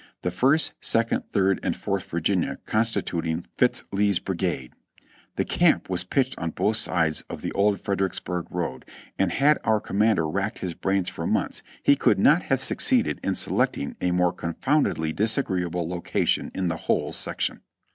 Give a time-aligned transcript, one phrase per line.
[0.23, 4.73] The First, Second, Third and Fourth Virginia constituting Fitz Lee's brigade.
[5.35, 8.85] The camp was pitched on both sides of the old Fredericksburg road,
[9.19, 13.35] and had our commander racked his brains for months he could not have succeeded in
[13.35, 17.61] selecting a more confoundedly dis agreeable location in the whole section.